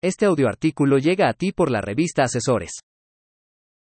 Este 0.00 0.26
audioartículo 0.26 0.98
llega 0.98 1.28
a 1.28 1.32
ti 1.32 1.50
por 1.50 1.72
la 1.72 1.80
revista 1.80 2.22
Asesores. 2.22 2.82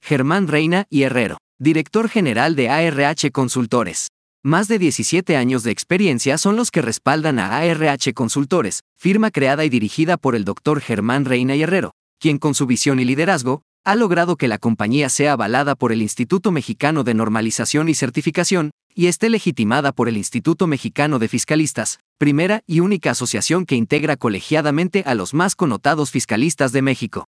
Germán 0.00 0.46
Reina 0.46 0.84
y 0.88 1.02
Herrero, 1.02 1.38
director 1.58 2.08
general 2.08 2.54
de 2.54 2.68
ARH 2.68 3.32
Consultores. 3.32 4.06
Más 4.44 4.68
de 4.68 4.78
17 4.78 5.36
años 5.36 5.64
de 5.64 5.72
experiencia 5.72 6.38
son 6.38 6.54
los 6.54 6.70
que 6.70 6.82
respaldan 6.82 7.40
a 7.40 7.56
ARH 7.56 8.14
Consultores, 8.14 8.82
firma 8.96 9.32
creada 9.32 9.64
y 9.64 9.70
dirigida 9.70 10.16
por 10.16 10.36
el 10.36 10.44
doctor 10.44 10.80
Germán 10.80 11.24
Reina 11.24 11.56
y 11.56 11.62
Herrero, 11.62 11.90
quien 12.20 12.38
con 12.38 12.54
su 12.54 12.66
visión 12.66 13.00
y 13.00 13.04
liderazgo, 13.04 13.62
ha 13.88 13.94
logrado 13.94 14.36
que 14.36 14.48
la 14.48 14.58
compañía 14.58 15.08
sea 15.08 15.32
avalada 15.32 15.74
por 15.74 15.92
el 15.92 16.02
Instituto 16.02 16.52
Mexicano 16.52 17.04
de 17.04 17.14
Normalización 17.14 17.88
y 17.88 17.94
Certificación, 17.94 18.70
y 18.94 19.06
esté 19.06 19.30
legitimada 19.30 19.92
por 19.92 20.10
el 20.10 20.18
Instituto 20.18 20.66
Mexicano 20.66 21.18
de 21.18 21.26
Fiscalistas, 21.26 21.98
primera 22.18 22.60
y 22.66 22.80
única 22.80 23.12
asociación 23.12 23.64
que 23.64 23.76
integra 23.76 24.18
colegiadamente 24.18 25.04
a 25.06 25.14
los 25.14 25.32
más 25.32 25.56
connotados 25.56 26.10
fiscalistas 26.10 26.72
de 26.72 26.82
México. 26.82 27.28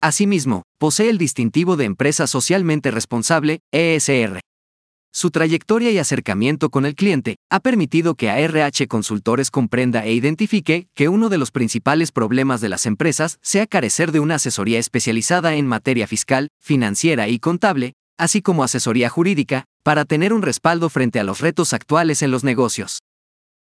Asimismo, 0.00 0.64
posee 0.78 1.10
el 1.10 1.16
distintivo 1.16 1.76
de 1.76 1.84
Empresa 1.84 2.26
Socialmente 2.26 2.90
Responsable, 2.90 3.60
ESR. 3.70 4.40
Su 5.16 5.30
trayectoria 5.30 5.92
y 5.92 5.98
acercamiento 5.98 6.70
con 6.70 6.84
el 6.84 6.96
cliente 6.96 7.36
ha 7.48 7.60
permitido 7.60 8.16
que 8.16 8.30
ARH 8.30 8.88
Consultores 8.88 9.52
comprenda 9.52 10.04
e 10.04 10.12
identifique 10.12 10.88
que 10.92 11.08
uno 11.08 11.28
de 11.28 11.38
los 11.38 11.52
principales 11.52 12.10
problemas 12.10 12.60
de 12.60 12.68
las 12.68 12.84
empresas 12.84 13.38
sea 13.40 13.68
carecer 13.68 14.10
de 14.10 14.18
una 14.18 14.34
asesoría 14.34 14.80
especializada 14.80 15.54
en 15.54 15.68
materia 15.68 16.08
fiscal, 16.08 16.48
financiera 16.60 17.28
y 17.28 17.38
contable, 17.38 17.92
así 18.18 18.42
como 18.42 18.64
asesoría 18.64 19.08
jurídica, 19.08 19.66
para 19.84 20.04
tener 20.04 20.32
un 20.32 20.42
respaldo 20.42 20.90
frente 20.90 21.20
a 21.20 21.24
los 21.24 21.40
retos 21.40 21.74
actuales 21.74 22.20
en 22.22 22.32
los 22.32 22.42
negocios. 22.42 23.03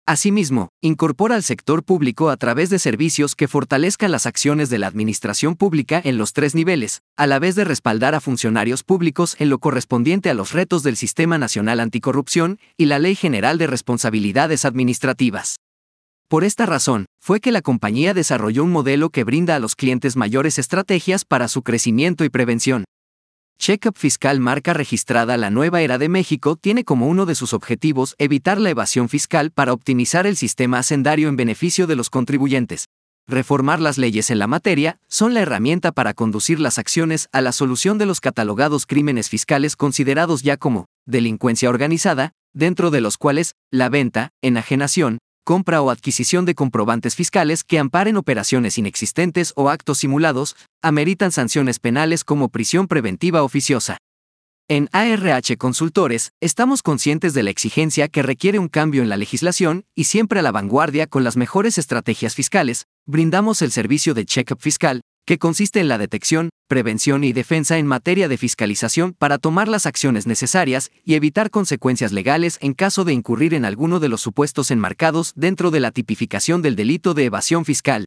Asimismo, 0.08 0.70
incorpora 0.82 1.36
al 1.36 1.44
sector 1.44 1.84
público 1.84 2.32
a 2.32 2.38
través 2.38 2.72
de 2.72 2.80
servicios 2.80 3.36
que 3.36 3.48
fortalezcan 3.48 4.12
las 4.12 4.26
acciones 4.26 4.72
de 4.72 4.80
la 4.80 4.88
administración 4.88 5.55
pública 5.55 6.02
en 6.04 6.18
los 6.18 6.34
tres 6.34 6.55
niveles, 6.55 7.02
a 7.18 7.28
la 7.28 7.38
vez 7.38 7.55
de 7.55 7.66
respaldar 7.66 8.16
a 8.16 8.20
funcionarios 8.20 8.84
públicos 8.84 9.36
en 9.40 9.50
lo 9.50 9.59
correspondiente 9.59 10.31
a 10.31 10.34
los 10.34 10.53
retos 10.53 10.81
del 10.81 10.98
Sistema 10.98 11.38
Nacional 11.38 11.80
Anticorrupción 11.80 12.59
y 12.78 12.86
la 12.86 12.98
Ley 12.98 13.16
General 13.16 13.59
de 13.59 13.67
Responsabilidades 13.67 14.66
Administrativas. 14.66 15.58
Por 16.28 16.45
esta 16.45 16.66
razón, 16.66 17.06
fue 17.20 17.40
que 17.40 17.52
la 17.52 17.62
compañía 17.62 18.14
desarrolló 18.14 18.64
un 18.64 18.72
modelo 18.72 19.09
que 19.09 19.23
brinda 19.23 19.56
a 19.56 19.59
los 19.59 19.75
clientes 19.75 20.16
mayores 20.16 20.58
estrategias 20.58 21.25
para 21.25 21.47
su 21.47 21.62
crecimiento 21.62 22.23
y 22.23 22.30
prevención, 22.30 22.86
Checkup 23.62 23.95
Fiscal 23.95 24.40
marca 24.40 24.73
registrada 24.73 25.38
La 25.38 25.52
Nueva 25.52 25.84
Era 25.84 26.00
de 26.00 26.09
México 26.09 26.56
tiene 26.56 26.84
como 26.84 27.08
uno 27.08 27.28
de 27.28 27.36
sus 27.36 27.54
objetivos 27.54 28.16
evitar 28.18 28.59
la 28.59 28.72
evasión 28.72 29.08
fiscal 29.08 29.52
para 29.52 29.72
optimizar 29.72 30.26
el 30.26 30.36
sistema 30.36 30.80
hacendario 30.80 31.30
en 31.30 31.36
beneficio 31.36 31.86
de 31.86 31.95
los 31.95 32.09
contribuyentes. 32.09 32.88
Reformar 33.28 33.80
las 33.80 34.00
leyes 34.00 34.31
en 34.31 34.40
la 34.40 34.48
materia 34.48 34.98
son 35.08 35.36
la 35.36 35.42
herramienta 35.42 35.92
para 35.92 36.16
conducir 36.16 36.59
las 36.59 36.80
acciones 36.80 37.30
a 37.31 37.42
la 37.42 37.52
solución 37.52 38.00
de 38.00 38.08
los 38.08 38.20
catalogados 38.20 38.88
crímenes 38.88 39.30
fiscales 39.30 39.75
considerados 39.75 40.42
ya 40.42 40.58
como 40.58 40.88
delincuencia 41.06 41.70
organizada, 41.70 42.31
dentro 42.53 42.90
de 42.90 43.02
los 43.02 43.20
cuales 43.20 43.53
la 43.70 43.90
venta, 43.90 44.31
enajenación, 44.42 45.20
compra 45.44 45.81
o 45.81 45.89
adquisición 45.89 46.45
de 46.45 46.56
comprobantes 46.56 47.16
fiscales 47.16 47.64
que 47.64 47.80
amparen 47.80 48.17
operaciones 48.17 48.78
inexistentes 48.78 49.53
o 49.56 49.70
actos 49.70 50.00
simulados, 50.00 50.56
ameritan 50.81 51.31
sanciones 51.31 51.80
penales 51.80 52.23
como 52.23 52.50
prisión 52.50 52.88
preventiva 52.88 53.44
oficiosa. 53.44 53.97
En 54.67 54.88
ARH 54.94 55.58
Consultores, 55.58 56.31
estamos 56.39 56.81
conscientes 56.81 57.34
de 57.34 57.44
la 57.44 57.50
exigencia 57.50 58.08
que 58.08 58.23
requiere 58.23 58.58
un 58.58 58.69
cambio 58.69 59.02
en 59.02 59.09
la 59.09 59.17
legislación 59.17 59.84
y 59.95 60.06
siempre 60.06 60.39
a 60.39 60.44
la 60.44 60.53
vanguardia 60.53 61.08
con 61.08 61.25
las 61.25 61.36
mejores 61.36 61.78
estrategias 61.78 62.36
fiscales, 62.36 62.86
brindamos 63.06 63.62
el 63.62 63.72
servicio 63.72 64.14
de 64.14 64.25
check-up 64.25 64.62
fiscal, 64.62 65.02
que 65.32 65.40
consiste 65.40 65.80
en 65.80 65.88
la 65.88 65.98
detección, 65.98 66.50
prevención 66.68 67.24
y 67.24 67.32
defensa 67.32 67.78
en 67.78 67.88
materia 67.88 68.28
de 68.28 68.36
fiscalización 68.36 69.16
para 69.18 69.38
tomar 69.38 69.70
las 69.70 69.86
acciones 69.86 70.28
necesarias 70.28 70.92
y 71.06 71.14
evitar 71.14 71.50
consecuencias 71.50 72.12
legales 72.12 72.58
en 72.59 72.74
caso 72.74 73.06
de 73.06 73.14
incurrir 73.14 73.53
en 73.53 73.64
alguno 73.64 74.02
de 74.02 74.09
los 74.09 74.20
supuestos 74.20 74.72
enmarcados 74.72 75.31
dentro 75.38 75.72
de 75.72 75.80
la 75.80 75.91
tipificación 75.91 76.62
del 76.62 76.75
delito 76.75 77.14
de 77.14 77.24
evasión 77.24 77.64
fiscal. 77.64 78.03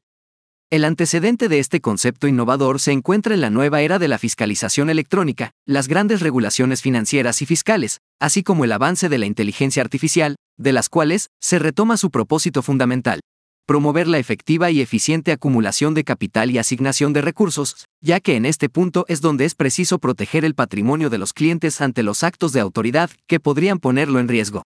El 0.69 0.85
antecedente 0.85 1.49
de 1.49 1.61
este 1.61 1.81
concepto 1.81 2.29
innovador 2.29 2.79
se 2.79 2.93
encuentra 2.93 3.33
en 3.33 3.41
la 3.41 3.49
nueva 3.49 3.81
era 3.81 3.99
de 3.99 4.09
la 4.09 4.19
fiscalización 4.19 4.91
electrónica, 4.91 5.53
las 5.65 5.89
grandes 5.89 6.21
regulaciones 6.21 6.83
financieras 6.83 7.41
y 7.41 7.47
fiscales, 7.47 8.01
así 8.21 8.43
como 8.43 8.67
el 8.67 8.73
avance 8.73 9.09
de 9.09 9.17
la 9.17 9.25
inteligencia 9.25 9.83
artificial, 9.83 10.37
de 10.59 10.73
las 10.75 10.91
cuales 10.91 11.31
se 11.41 11.59
retoma 11.59 11.97
su 11.97 12.11
propósito 12.11 12.61
fundamental, 12.61 13.21
promover 13.67 14.07
la 14.09 14.19
efectiva 14.19 14.71
y 14.71 14.81
eficiente 14.81 15.33
acumulación 15.33 15.95
de 15.95 16.05
capital 16.05 16.51
y 16.51 16.59
asignación 16.59 17.13
de 17.13 17.23
recursos, 17.23 17.87
ya 18.01 18.21
que 18.21 18.37
en 18.37 18.45
este 18.45 18.69
punto 18.69 19.05
es 19.09 19.21
donde 19.21 19.45
es 19.45 19.55
preciso 19.55 19.99
proteger 19.99 20.45
el 20.45 20.55
patrimonio 20.55 21.11
de 21.11 21.19
los 21.19 21.33
clientes 21.33 21.81
ante 21.81 22.03
los 22.03 22.23
actos 22.23 22.53
de 22.53 22.61
autoridad 22.61 23.11
que 23.27 23.41
podrían 23.41 23.79
ponerlo 23.79 24.21
en 24.21 24.29
riesgo. 24.29 24.63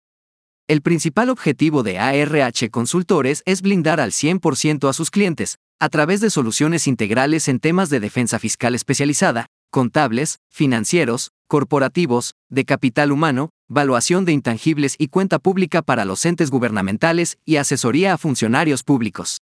El 0.66 0.82
principal 0.82 1.30
objetivo 1.30 1.82
de 1.82 1.98
ARH 1.98 2.70
Consultores 2.70 3.42
es 3.46 3.62
blindar 3.62 4.00
al 4.00 4.10
100% 4.10 4.88
a 4.88 4.92
sus 4.92 5.10
clientes, 5.10 5.56
a 5.80 5.88
través 5.88 6.20
de 6.20 6.28
soluciones 6.28 6.86
integrales 6.86 7.48
en 7.48 7.60
temas 7.60 7.88
de 7.88 8.00
defensa 8.00 8.38
fiscal 8.38 8.74
especializada, 8.74 9.46
contables, 9.70 10.40
financieros, 10.50 11.30
corporativos, 11.46 12.34
de 12.50 12.64
capital 12.64 13.12
humano, 13.12 13.50
valuación 13.68 14.24
de 14.24 14.32
intangibles 14.32 14.96
y 14.98 15.08
cuenta 15.08 15.38
pública 15.38 15.82
para 15.82 16.04
los 16.04 16.24
entes 16.24 16.50
gubernamentales 16.50 17.38
y 17.44 17.56
asesoría 17.56 18.14
a 18.14 18.18
funcionarios 18.18 18.82
públicos. 18.82 19.42